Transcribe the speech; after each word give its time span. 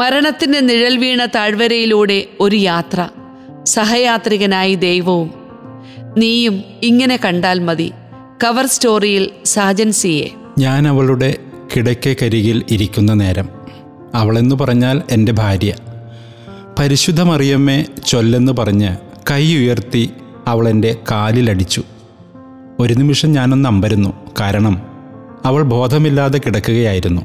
മരണത്തിന്റെ 0.00 0.60
നിഴൽ 0.60 0.96
വീണ 0.96 1.24
താഴ്വരയിലൂടെ 1.24 2.26
ഒരു 2.40 2.56
യാത്ര. 2.56 3.08
സഹയാത്രികനായി 3.64 4.74
ദൈവവും. 4.74 5.30
നീയും 6.18 6.64
ഇങ്ങനെ 6.82 7.20
കണ്ടാൽ 7.24 7.58
മതി. 7.58 7.92
കവർ 8.44 8.66
സ്റ്റോറിയിൽ 8.66 9.30
സാജൻ 9.44 9.92
സിയെ 9.92 10.26
ഞാൻ 10.58 10.88
അവളുടെ 10.88 11.36
കിടക്കരികിൽ 11.76 12.62
ഇരിക്കുന്ന 12.70 13.12
നേരം. 13.12 13.48
അവളെന്നു 14.14 14.56
പറഞ്ഞാൽ 14.56 15.02
എന്റെ 15.10 15.32
ഭാര്യ. 15.32 15.74
പരിശുദ്ധ 16.78 17.22
മറിയമ്മേ 17.22 17.84
ചൊല്ലെന്ന് 18.06 18.52
പറഞ്ഞ് 18.52 18.96
കൈ 19.30 19.56
ഉയർത്തി 19.56 20.10
അവളെന്റെ 20.46 20.96
കാലിലടിച്ചു. 21.10 21.82
ഒരു 22.78 22.94
നിമിഷം 22.94 23.32
ഞാനൊന്ന് 23.32 23.68
അമ്പരുന്നു. 23.68 24.12
കാരണം 24.40 24.82
അവൾ 25.44 25.62
ബോധമില്ലാതെ 25.62 26.38
കിടക്കുകയായിരുന്നു. 26.38 27.22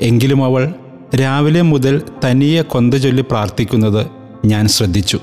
എങ്കിലും 0.00 0.44
അവൾ 0.44 0.74
രാവിലെ 1.14 1.60
മുതൽ 1.60 2.02
തനിയെ 2.24 2.62
കൊന്ത 2.62 2.94
ചൊല്ലി 2.94 3.24
പ്രാർത്ഥിക്കുന്നത് 3.30 4.06
ഞാൻ 4.44 4.68
ശ്രദ്ധിച്ചു. 4.68 5.20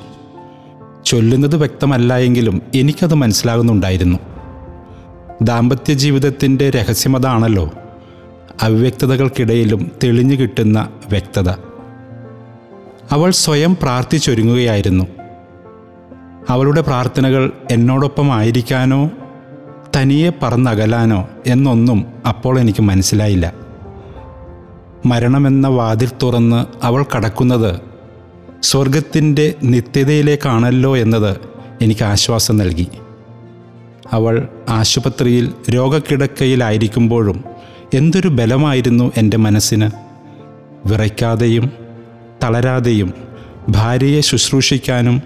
ചൊല്ലുന്നത് 1.06 1.56
വ്യക്തമല്ല 1.56 2.18
എങ്കിലും 2.18 2.62
എനിക്കത് 2.76 3.14
മനസ്സിലാകുന്നുണ്ടായിരുന്നു. 3.14 4.20
ദാമ്പത്യ 5.42 5.94
ജീവിതത്തിന്റെ 5.94 6.70
രഹസ്യമതാണല്ലോ 6.70 7.72
അവ്യക്തതകൾക്കിടയിലും 8.62 9.92
തെളിഞ്ഞു 10.04 10.36
കിട്ടുന്ന 10.36 10.90
വ്യക്തത. 11.10 11.50
അവൾ 13.12 13.32
സ്വയം 13.32 13.78
പ്രാർത്ഥിച്ചൊരുങ്ങുകയായിരുന്നു. 13.82 15.08
അവളുടെ 16.50 16.82
പ്രാർത്ഥനകൾ 16.82 17.52
എന്നോടൊപ്പം 17.72 18.34
ആയിരിക്കാനോ 18.34 19.10
തനിയെ 19.96 20.32
പറന്നകലാനോ 20.42 21.30
എന്നൊന്നും 21.48 22.06
അപ്പോൾ 22.28 22.60
എനിക്ക് 22.60 22.84
മനസ്സിലായില്ല. 22.84 23.65
മരണമെന്ന 25.06 25.68
വാതിൽ 25.68 26.10
തുറന്ന് 26.24 26.86
അവൾ 26.86 27.06
കടക്കുന്നത് 27.16 27.80
സ്വർഗത്തിന്റെ 28.64 29.54
നിത്യതയിലേക്കാണല്ലോ 29.64 30.98
എന്നത് 30.98 31.38
എനിക്ക് 31.82 32.04
ആശ്വാസം 32.04 32.58
നൽകി. 32.58 32.88
അവൾ 34.12 34.48
ആശുപത്രിയിൽ 34.70 35.52
രോഗക്കിടക്കയിലായിരിക്കുമ്പോഴും 35.70 37.44
എന്തൊരു 37.94 38.28
ബലമായിരുന്നു 38.28 39.12
എന്റെ 39.18 39.38
മനസ്സിന്. 39.38 39.92
വിറയ്ക്കാതെയും 40.86 41.72
തളരാതെയും 42.44 43.14
ഭാര്യയെ 43.70 44.22
ശുശ്രൂഷിക്കാനും 44.22 45.22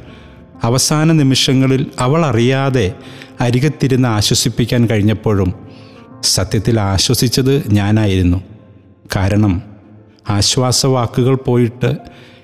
അവസാന 0.64 1.11
നിമിഷങ്ങളിൽ 1.11 1.86
അവൾ 1.99 2.25
അറിയാതെ 2.25 2.93
അരികത്തിരുന്ന് 3.41 4.08
ആശ്വസിപ്പിക്കാൻ 4.08 4.86
കഴിഞ്ഞപ്പോഴും 4.86 5.53
സത്യത്തിൽ 6.23 6.80
ആശ്വസിച്ചത് 6.80 7.73
ഞാനായിരുന്നു. 7.73 8.43
കാരണം 9.16 9.69
ആശ്വാസവാക്കുകൾ 10.30 11.35
പോയിട്ട് 11.35 11.95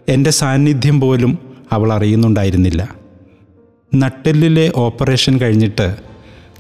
എന്റെ 0.10 0.30
സാന്നിധ്യം 0.30 1.02
പോലും 1.02 1.40
അവൾ 1.72 1.94
അറിയുന്നുണ്ടായിരുന്നില്ല. 1.94 2.96
നട്ടെല്ലിലെ 3.96 4.72
ഓപ്പറേഷൻ 4.76 5.38
കഴിഞ്ഞിട്ട് 5.38 5.96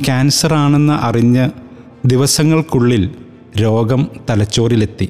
ക്യാൻസർ 0.05 0.53
ആണെന്ന് 0.53 0.93
അറിഞ്ഞ് 0.93 1.49
ദിവസങ്ങൾക്കുള്ളിൽ 2.05 3.11
രോഗം 3.57 4.07
തലച്ചോറിലെത്തി. 4.29 5.09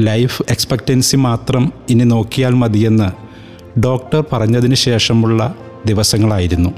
ലൈഫ് 0.00 0.42
എക്സ്പെക്റ്റൻസി 0.50 1.16
മാത്രം 1.16 1.72
ഇനി 1.90 2.04
നോക്കിയാൽ 2.04 2.50
മതിയെന്ന് 2.50 3.24
ഡോക്ടർ 3.80 4.24
പറഞ്ഞതിന് 4.32 4.74
ശേഷമുള്ള 4.74 5.54
ദിവസങ്ങളായിരുന്നു. 5.86 6.70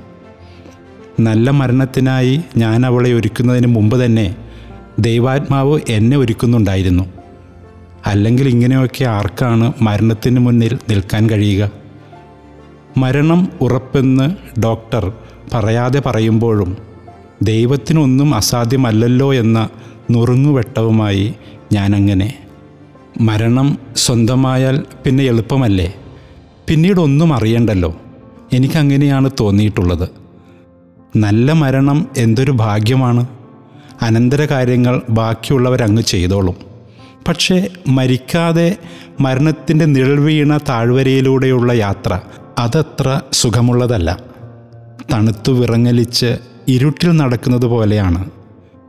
നല്ല 1.20 1.50
മരണത്തിനായി 1.50 2.40
ഞാൻ 2.56 2.86
അവളെ 2.86 3.12
ഒരുക്കുന്നതിന് 3.12 3.66
മുമ്പ് 3.66 4.04
തന്നെ 4.04 4.36
ദൈവാത്മാവ് 4.98 5.80
എന്നെ 5.88 6.16
ഒരുക്കുന്നുണ്ടായിരുന്നു. 6.16 7.15
അല്ലെങ്കിൽ 8.06 8.48
ഇങ്ങനെയൊക്കെ 8.48 9.04
ആർക്കാണ് 9.04 9.72
മരണത്തിന് 9.82 10.38
മുന്നിൽ 10.38 10.78
നിൽക്കാൻ 10.88 11.30
കഴിയുക? 11.30 11.70
മരണം 12.96 13.48
ഉറപ്പെന്ന് 13.60 14.36
ഡോക്ടർ 14.60 15.12
പറയാതെ 15.54 16.02
പറയുമ്പോഴും 16.06 16.76
ദൈവത്തിനൊന്നും 17.42 18.34
അസാധ്യമല്ലല്ലോ 18.34 19.34
എന്ന 19.34 19.68
നുറുങ്ങുവെട്ടവുമായി 20.10 21.34
ഞാനങ്ങനെ. 21.72 22.34
മരണം 23.20 23.78
സ്വന്തമായാൽ 23.96 24.84
പിന്നെ 25.04 25.24
എളുപ്പമല്ലേ? 25.24 25.94
പിന്നീട് 26.68 27.00
ഒന്നും 27.00 27.34
അറിയണ്ടല്ലോ. 27.34 27.96
എനിക്കങ്ങനെയാണ് 28.52 29.30
തോന്നിയിട്ടുള്ളത്. 29.40 30.08
നല്ല 31.16 31.52
മരണം 31.52 32.08
എന്തൊരു 32.16 32.52
ഭാഗ്യമാണ്. 32.52 33.26
അനന്തര 34.02 34.44
കാര്യങ്ങൾ 34.44 35.02
ബാക്കിയുള്ളവരങ്ങ് 35.10 36.02
ചെയ്തോളും. 36.02 36.65
പക്ഷേ 37.28 37.68
മരിക്കാതെ 37.86 38.76
മരണത്തിന്റെ 39.20 39.84
നിഴൽ 39.84 40.20
വീണ 40.20 40.56
താഴ്വരയിലൂടെയുള്ള 40.56 41.72
യാത്ര 41.72 42.20
അതത്ര 42.58 43.20
സുഖമുള്ളതല്ല. 43.32 44.20
തണുത്തു 45.12 45.52
വിറങ്ങലിച്ച് 45.52 46.36
ഇരുട്ടിൽ 46.68 47.10
നടക്കുന്നത് 47.10 47.66
പോലെയാണ്. 47.66 48.30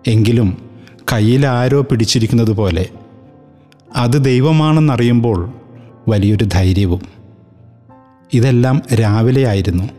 എങ്കിലും 0.08 0.70
കയ്യിൽ 1.14 1.48
ആരോ 1.48 1.82
പിടിച്ചിരിക്കുന്നത് 1.82 2.52
പോലെ. 2.52 2.90
അത് 3.96 4.26
ദൈവമാണെന്നറിയുമ്പോൾ 4.26 5.54
വലിയൊരു 6.08 6.44
ധൈര്യവും. 6.44 7.02
ഇതെല്ലാം 8.34 8.82
രാവിലെ 8.94 9.48
ആയിരുന്നു. 9.48 9.90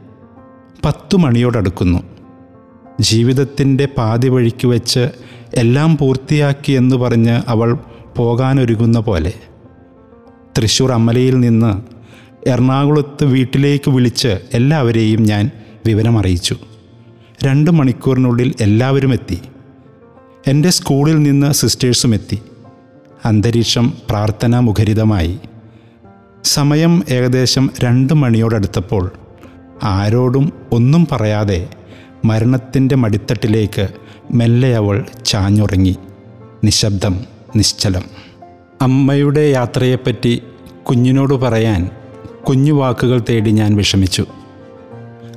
പത്തു 0.85 1.17
മണിയോടടുക്കുന്നു. 1.17 1.99
ജീവിതത്തിന്റെ 3.01 3.87
പാതി 3.87 4.29
വഴിക്ക് 4.29 4.67
വെച്ച് 4.67 5.09
എല്ലാം 5.55 5.97
പൂർത്തിയാക്കി 5.97 6.73
എന്ന് 6.73 6.97
പറഞ്ഞ് 6.97 7.43
അവൾ 7.49 7.79
പോകാനൊരുങ്ങുന്ന 8.19 9.01
പോലെ. 9.01 9.33
തൃശ്ശൂർ 10.59 10.93
അമ്മലയിൽ 10.93 11.41
നിന്ന് 11.41 11.83
എറണാകുളത്ത് 12.49 13.25
വീട്ടിലേക്ക് 13.25 13.91
വിളിച്ച് 13.91 14.39
എല്ലാവരെയും 14.55 15.23
ഞാൻ 15.23 15.51
വിവരമറിയിച്ചു. 15.87 16.57
രണ്ട് 17.45 17.71
മണിക്കൂറിനുള്ളിൽ 17.71 18.55
എല്ലാവരും 18.61 19.13
എത്തി. 19.13 19.41
എന്റെ 20.47 20.71
സ്കൂളിൽ 20.71 21.23
നിന്ന് 21.23 21.53
സിസ്റ്റേഴ്സും 21.53 22.15
എത്തി. 22.15 22.39
അന്തരീക്ഷം 23.25 23.93
പ്രാർത്ഥനാ 24.11 24.61
മുഖരിതമായി 24.61 25.39
സമയം 26.45 27.05
ഏകദേശം 27.09 27.71
രണ്ട് 27.85 28.13
മണിയോടടുത്തപ്പോൾ 28.13 29.11
ആരോടും 29.83 30.53
ഒന്നും 30.73 31.09
പറയാതെ 31.13 31.69
മരണത്തിന്റെ 32.25 32.97
മടിത്തട്ടിലേക്ക് 32.97 33.89
മെല്ലെ 34.31 34.77
അവൾ 34.77 35.07
ചാഞ്ഞുറങ്ങി. 35.25 35.97
നിശബ്ദം. 36.65 37.38
നിശ്ചലം. 37.57 38.03
അമ്മയുടെ 38.83 39.41
യാത്രയെപ്പറ്റി 39.41 40.43
കുഞ്ഞിനോട് 40.83 41.35
പറയാൻ 41.35 41.91
കുഞ്ഞു 42.49 42.73
വാക്കുകൾ 42.73 43.23
തേടി 43.29 43.51
ഞാൻ 43.51 43.77
വിഷമിച്ചു. 43.77 44.27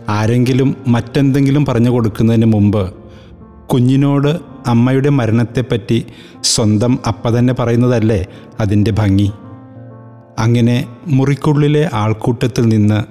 ആരെങ്കിലും 0.10 0.76
മറ്റെന്തെങ്കിലും 0.88 1.66
പറഞ്ഞു 1.66 1.90
കൊടുക്കുന്നതിന് 1.90 2.46
മുമ്പ് 2.46 2.94
കുഞ്ഞിനോട് 3.68 4.40
അമ്മയുടെ 4.68 5.10
മരണത്തെപ്പറ്റി 5.10 6.06
സ്വന്തം 6.44 7.00
അപ്പ 7.08 7.30
തന്നെ 7.30 7.54
പറയുന്നതല്ലേ 7.54 8.26
അതിന്റെ 8.60 8.92
ഭംഗി. 8.92 9.32
അങ്ങനെ 10.40 10.86
മുറിക്കുള്ളിലെ 11.08 11.90
ആൾക്കൂട്ടത്തിൽ 11.94 12.68
നിന്ന് 12.68 13.04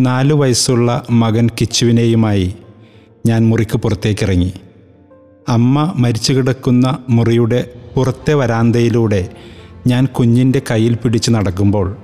നാലു 0.00 0.34
വയസ്സുള്ള 0.34 1.04
മകൻ 1.10 1.48
കിച്ചുവിനെയുമായി 1.60 2.54
ഞാൻ 3.26 3.48
മുറിക്ക് 3.48 3.78
പുറത്തേക്കിറങ്ങി. 3.78 4.52
അമ്മ 5.48 5.92
മരിച്ചു 5.96 6.32
കിടക്കുന്ന 6.32 6.98
മുറിയുടെ 7.08 7.79
പുറത്തെ 7.94 8.34
വരാന്തയിലൂടെ 8.34 9.28
ഞാൻ 9.86 10.06
കുഞ്ഞിന്റെ 10.06 10.62
കയ്യിൽ 10.70 10.94
പിടിച്ച് 10.94 11.30
നടക്കുമ്പോൾ 11.30 11.96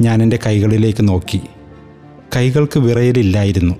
ഞാൻ 0.00 0.22
എന്റെ 0.22 0.38
കൈകളിലേക്ക് 0.46 1.08
നോക്കി. 1.08 1.40
കൈകൾക്ക് 2.36 2.78
വിറയലില്ലായിരുന്നു. 2.78 3.74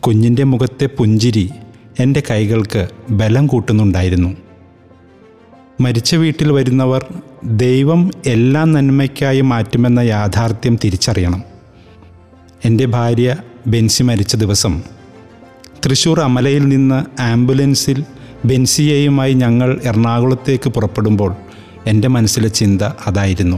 കുഞ്ഞിന്റെ 0.00 0.44
മുഖത്തെ 0.44 0.86
പുഞ്ചിരി 0.86 1.50
എന്റെ 2.00 2.22
കൈകൾക്ക് 2.30 2.88
ബലം 3.10 3.46
കൂട്ടുന്നുണ്ടായിരുന്നു. 3.46 4.36
മരിച്ച 5.80 6.14
വീട്ടിൽ 6.14 6.52
വരുന്നവർ 6.52 7.06
ദൈവം 7.44 8.10
എല്ലാ 8.26 8.64
നന്മയ്ക്കായി 8.64 9.40
മാറ്റുമെന്ന 9.40 10.00
യാഥാർത്ഥ്യം 10.00 10.78
തിരിച്ചറിയണം. 10.84 11.42
എന്റെ 12.64 12.86
ഭാര്യ 12.86 13.36
ബെൻസി 13.66 14.02
മരിച്ച 14.02 14.36
ദിവസം 14.36 14.82
തൃശ്ശൂർ 15.86 16.20
അമലയിൽ 16.20 16.68
നിന്ന് 16.68 17.22
ആംബുലൻസിൽ 17.22 18.04
ബെൻസിയെയുമായി 18.44 19.32
ഞങ്ങൾ 19.32 19.80
എറണാകുളത്തേക്ക് 19.84 20.70
പുറപ്പെടുമ്പോൾ 20.70 21.34
എന്റെ 21.86 22.08
മനസ്സിലെ 22.08 22.48
ചിന്ത 22.48 22.82
അതായിരുന്നു. 22.82 23.56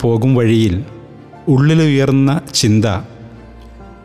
പോകും 0.00 0.34
വഴിയിൽ 0.34 0.84
ഉള്ളിലുയർന്ന 1.48 2.40
ചിന്ത. 2.54 2.84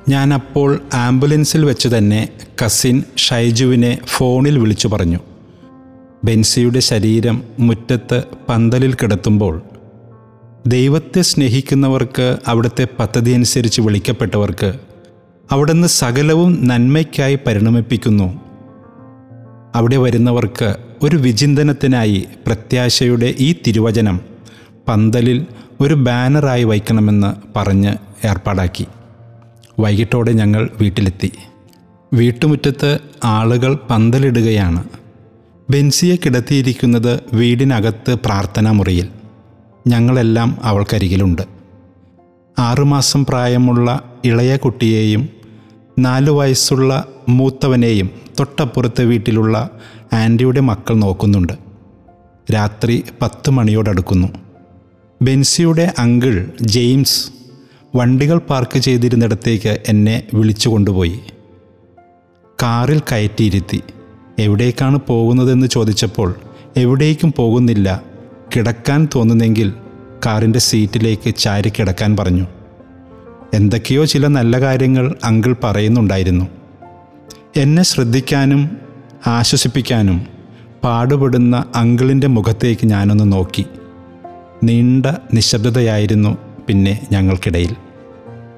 ഞാനപ്പോൾ 0.10 0.82
ആംബുലൻസിൽ 0.94 1.66
വെച്ച് 1.66 1.88
തന്നെ 1.88 2.30
കസിൻ 2.66 3.04
ഷൈജുവിനെ 3.18 3.98
ഫോണിൽ 4.06 4.60
വിളിച്ചു 4.60 4.88
പറഞ്ഞു. 4.88 5.20
ബെൻസിയുടെ 6.24 6.80
ശരീരം 6.80 7.44
മുറ്റത്ത് 7.60 8.24
പന്തലിൽ 8.50 8.94
കിടത്തുമ്പോൾ 8.94 9.62
ദൈവത്തെ 10.68 11.22
സ്നേഹിക്കുന്നവർക്ക് 11.22 12.38
അവിടുത്തെ 12.48 12.88
പദ്ധതി 13.00 13.32
അനുസരിച്ച് 13.32 13.82
വിളിക്കപ്പെട്ടവർക്ക് 13.82 14.74
അവിടുന്ന് 15.52 15.88
സകലവും 15.88 16.68
നന്മയ്ക്കായി 16.68 17.40
പരിണമിപ്പിക്കുന്നു. 17.48 18.50
അവിടെ 19.76 19.98
വരുന്നവർക്ക് 19.98 20.76
ഒരു 21.04 21.16
വിചിന്തനത്തിനായി 21.16 22.28
പ്രത്യാശയുടെ 22.48 23.36
ഈ 23.40 23.56
തിരുവചനം 23.68 24.22
പന്തലിൽ 24.88 25.46
ഒരു 25.82 25.94
ബാനറായി 25.94 26.64
വയ്ക്കണമെന്ന് 26.64 27.36
പറഞ്ഞ് 27.56 27.94
ഏർപ്പാടാക്കി. 28.28 28.88
വൈകിട്ടോടെ 29.80 30.32
ഞങ്ങൾ 30.32 30.70
വീട്ടിലെത്തി. 30.82 31.32
വീട്ടുമുറ്റത്ത് 32.14 33.00
ആളുകൾ 33.24 33.80
പന്തലിടുകയാണ്. 33.90 34.84
ബെൻസിയെ 35.70 36.16
കിടത്തിയിരിക്കുന്നത് 36.16 37.20
വീടിനകത്ത് 37.34 38.18
പ്രാർത്ഥനാ 38.26 38.72
മുറിയിൽ 38.72 39.08
ഞങ്ങളെല്ലാം 39.88 40.58
അവൾക്കരികിലുണ്ട്. 40.64 41.42
ആറുമാസം 42.60 43.26
പ്രായമുള്ള 43.26 44.04
ഇളയ 44.26 44.58
കുട്ടിയെയും 44.58 45.30
നാലു 46.01 46.31
വയസ്സുള്ള 46.31 47.07
മൂത്തവനെയും 47.30 48.09
തൊട്ടപ്പുറത്തെ 48.39 49.03
വീട്ടിലുള്ള 49.03 49.69
ആന്റിയുടെ 50.13 50.59
മക്കൾ 50.59 50.95
നോക്കുന്നുണ്ട്. 50.95 51.53
രാത്രി 52.53 53.03
പത്ത് 53.21 53.50
മണിയോടടുക്കുന്നു. 53.50 54.27
ബെൻസിയുടെ 55.21 55.94
അങ്കിൾ 56.00 56.45
ജെയിംസ് 56.62 57.31
വണ്ടികൾ 57.95 58.38
പാർക്ക് 58.38 58.80
ചെയ്തിരുന്നിടത്തേക്ക് 58.80 59.80
എന്നെ 59.88 60.24
വിളിച്ചു 60.33 60.69
കൊണ്ടുപോയി. 60.69 61.19
കാറിൽ 62.63 63.01
കയറ്റിയിരുത്തി. 63.12 63.81
എവിടേക്കാണ് 64.39 65.00
പോകുന്നതെന്ന് 65.07 65.68
ചോദിച്ചപ്പോൾ 65.68 66.36
എവിടേക്കും 66.77 67.33
പോകുന്നില്ല. 67.38 68.03
കിടക്കാൻ 68.56 69.07
തോന്നുന്നെങ്കിൽ 69.15 69.74
കാറിന്റെ 70.25 70.59
സീറ്റിലേക്ക് 70.59 71.36
ചാരി 71.36 71.69
കിടക്കാൻ 71.69 72.18
പറഞ്ഞു. 72.18 72.48
എന്തൊക്കെയോ 73.53 74.06
ചില 74.06 74.27
നല്ല 74.27 74.62
കാര്യങ്ങൾ 74.62 75.15
അങ്കിൾ 75.24 75.56
പറയുന്നുണ്ടായിരുന്നു. 75.63 76.45
എന്നെ 77.56 77.83
ശ്രദ്ധിക്കാനും 77.83 78.77
ആശ്വസിപ്പിക്കാനും 79.27 80.27
പാടുപെടുന്ന 80.83 81.65
അങ്കിളിന്റെ 81.75 82.27
മുഖത്തേക്ക് 82.27 82.88
ഞാനൊന്ന് 82.88 83.31
നോക്കി. 83.31 83.65
നീണ്ട 84.63 85.06
നിശബ്ദതയായിരുന്നു 85.33 86.38
പിന്നെ 86.68 87.07
ഞങ്ങൾക്കിടയിൽ. 87.12 87.75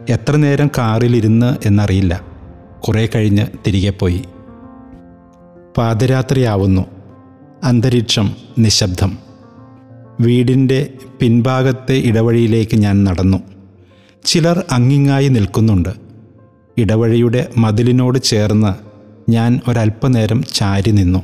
എത്ര 0.10 0.36
നേരം 0.36 0.68
കാറിലിരുന്ന് 0.68 1.68
എന്നറിയില്ല. 1.68 2.22
കുറേ 2.80 3.10
കഴിഞ്ഞ് 3.16 3.46
തിരികെ 3.68 3.90
പോയി. 3.90 4.24
പാതിരാത്രിയാവുന്നു 5.78 6.86
അന്തരീക്ഷം 7.64 8.36
നിശബ്ദം. 8.60 9.18
വീടിന്റെ 10.22 10.94
പിൻഭാഗത്തെ 11.20 11.94
ഇടവഴിയിലേക്ക് 11.94 12.78
ഞാൻ 12.78 13.04
നടന്നു. 13.04 13.53
ചിലർ 14.26 14.64
അങ്ങിങ്ങായി 14.72 15.28
നിൽക്കുന്നുണ്ട്. 15.28 15.90
ഇടവഴിയുടെ 16.78 17.48
മതിലിനോട് 17.58 18.20
ചേർന്ന് 18.20 18.74
ഞാൻ 19.32 19.62
ഒരല്പനേരം 19.68 20.44
ചാരി 20.54 20.92
നിന്നു. 20.92 21.24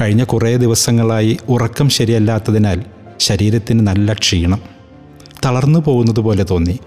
കഴിഞ്ഞ 0.00 0.24
കുറേ 0.24 0.56
ദിവസങ്ങളായി 0.56 1.36
ഉറക്കം 1.48 1.88
ശരിയല്ലാത്തതിനാൽ 1.88 2.82
ശരീരത്തിന് 3.18 3.86
നല്ല 3.86 4.12
ക്ഷീണം. 4.12 4.58
തളർന്നു 5.44 5.78
പോകുന്നത് 5.78 6.20
പോലെ 6.20 6.44
തോന്നി. 6.44 6.78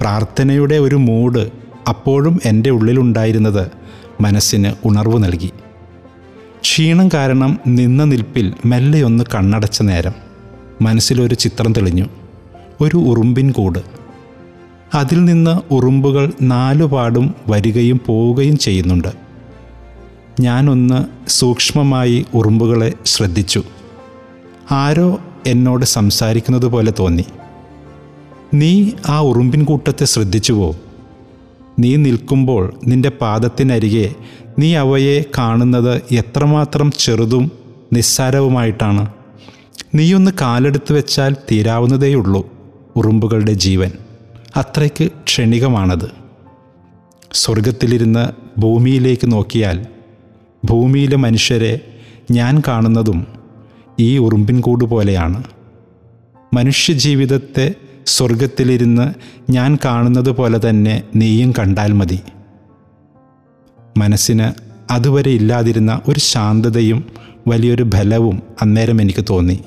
പ്രാർത്ഥനയുടെ 0.00 0.74
ഒരു 0.74 0.96
മൂഡ് 0.96 1.50
അപ്പോഴും 1.88 2.40
എന്റെ 2.44 2.70
ഉള്ളിലുണ്ടായിരുന്നത് 2.70 3.70
മനസ്സിന് 4.20 4.72
ഉണർവ് 4.84 5.24
നൽകി. 5.24 5.50
ക്ഷീണം 6.60 7.08
കാരണം 7.14 7.60
നിന്ന 7.66 8.04
നിൽപ്പിൽ 8.04 8.54
മെല്ലെയൊന്ന് 8.64 9.24
കണ്ണടച്ച 9.34 9.82
നേരം 9.82 10.12
മനസ്സിലൊരു 10.82 11.34
ചിത്രം 11.34 11.72
തെളിഞ്ഞു. 11.72 12.06
ഒരു 12.80 12.96
ഉറുമ്പിൻ 12.96 13.50
കൂട്. 13.50 13.99
അതിൽ 14.94 15.24
നിന്ന് 15.24 15.74
ഉറുമ്പുകൾ 15.74 16.32
നാലുപാടും 16.42 17.34
വരികയും 17.48 18.00
പോവുകയും 18.06 18.58
ചെയ്യുന്നുണ്ട്. 18.58 19.08
ഞാനൊന്ന് 20.40 21.28
സൂക്ഷ്മമായി 21.28 22.26
ഉറുമ്പുകളെ 22.34 22.92
ശ്രദ്ധിച്ചു. 23.04 23.62
ആരോ 24.70 25.20
എന്നോട് 25.46 25.84
സംസാരിക്കുന്നത് 25.84 26.66
പോലെ 26.66 26.92
തോന്നി. 26.98 27.24
നീ 28.54 28.90
ആ 29.08 29.20
ഉറുമ്പിൻ 29.20 29.64
കൂട്ടത്തെ 29.64 30.04
ശ്രദ്ധിച്ചുവോ? 30.04 30.76
നീ 31.78 31.96
നിൽക്കുമ്പോൾ 31.96 32.74
നിന്റെ 32.86 33.08
പാദത്തിനരികെ 33.08 34.14
നീ 34.58 34.74
അവയെ 34.74 35.24
കാണുന്നത് 35.38 36.02
എത്രമാത്രം 36.14 36.92
ചെറുതും 36.98 37.50
നിസ്സാരവുമായിട്ടാണ്. 37.92 39.06
നീയൊന്ന് 39.94 40.30
കാലെടുത്ത് 40.40 40.92
വെച്ചാൽ 40.92 41.36
തീരാവുന്നതേയുള്ളൂ 41.52 42.48
ഉറുമ്പുകളുടെ 42.96 43.52
ജീവൻ. 43.52 43.90
അത്രയ്ക്ക് 44.56 45.08
ക്ഷണികമാണത്. 45.24 46.10
സ്വർഗത്തിലിരുന്ന് 47.32 48.28
ഭൂമിയിലേക്ക് 48.60 49.32
നോക്കിയാൽ 49.32 49.86
ഭൂമിയിലെ 50.64 51.16
മനുഷ്യരെ 51.16 51.98
ഞാൻ 52.30 52.62
കാണുന്നതും 52.68 53.26
ഈ 53.98 54.18
ഉറുമ്പിൻ 54.18 54.60
കൂട് 54.60 54.84
പോലെയാണ്. 54.84 55.44
മനുഷ്യജീവിതത്തെ 56.54 57.74
സ്വർഗത്തിലിരുന്ന് 58.06 59.14
ഞാൻ 59.52 59.78
കാണുന്നത് 59.84 60.30
പോലെ 60.30 60.70
തന്നെ 60.70 61.02
നീയും 61.16 61.52
കണ്ടാൽ 61.58 61.92
മതി. 61.92 62.20
മനസ്സിന് 63.98 64.52
അതുവരെ 64.92 65.30
ഇല്ലാതിരുന്ന 65.30 66.00
ഒരു 66.08 66.20
ശാന്തതയും 66.20 67.04
വലിയൊരു 67.48 67.82
ബലവും 67.82 68.42
അന്നേരം 68.62 69.02
എനിക്ക് 69.02 69.24
തോന്നി. 69.30 69.60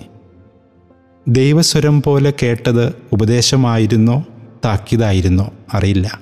ദൈവസ്വരം 1.27 2.01
പോലെ 2.01 2.33
കേട്ടത് 2.43 2.93
ഉപദേശമായിരുന്നോ? 3.11 4.25
താക്കീതായിരുന്നോ 4.65 5.53
അറിയില്ല. 5.73 6.19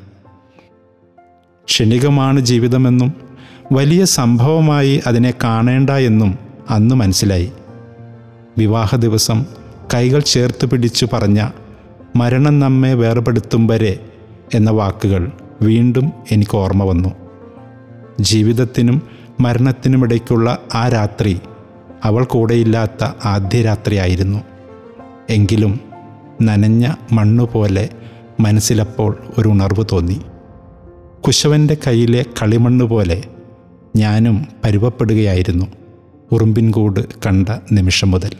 ക്ഷണികമാണ് 1.66 2.40
ജീവിതമെന്നും 2.40 3.14
വലിയ 3.72 4.06
സംഭവമായി 4.06 5.02
അതിനെ 5.08 5.34
കാണേണ്ട 5.44 5.90
എന്നും 5.90 6.38
അന്ന് 6.70 6.96
മനസ്സിലായി. 6.96 7.52
വിവാഹ 8.58 8.96
ദിവസം 8.96 9.46
കൈകൾ 9.94 10.20
ചേർത്ത് 10.20 10.66
പിടിച്ചു 10.66 11.08
പറഞ്ഞ 11.14 11.50
മരണം 12.16 12.60
നമ്മെ 12.60 12.94
വേർപെടുത്തും 12.94 13.68
വരെ 13.68 14.00
എന്ന 14.54 14.72
വാക്കുകൾ 14.72 15.32
വീണ്ടും 15.62 16.12
എനിക്ക് 16.32 16.58
ഓർമ്മ 16.58 16.84
വന്നു. 16.84 17.10
ജീവിതത്തിനും 18.22 19.02
മരണത്തിനുമിടയ്ക്കുള്ള 19.40 20.58
ആ 20.76 20.90
രാത്രി 20.90 21.42
അവൾ 22.04 22.24
കൂടെയില്ലാത്ത 22.24 23.08
ആദ്യ 23.26 23.62
രാത്രിയായിരുന്നു. 23.62 24.44
എങ്കിലും 25.30 25.80
നനഞ്ഞ 26.42 26.94
മണ്ണുപോലെ 27.12 27.90
മനസ്സിലപ്പോൾ 28.42 29.18
ഒരു 29.38 29.50
ഉണർവ് 29.50 29.86
തോന്നി. 29.92 30.22
കുശവന്റെ 31.28 31.78
കയ്യിലെ 31.88 32.26
കളിമണ്ണ് 32.42 32.86
പോലെ 32.86 33.24
ഞാനും 33.96 34.46
പരുവപ്പെടുകയായിരുന്നു. 34.64 35.66
ഉറുമ്പിൻകൂട് 36.32 37.00
കണ്ട 37.26 37.50
നിമിഷം 37.72 38.12
മുതൽ. 38.12 38.32